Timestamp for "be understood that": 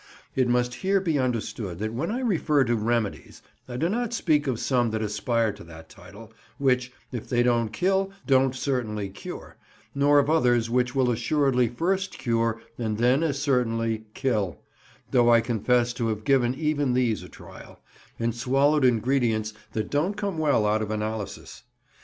0.99-1.93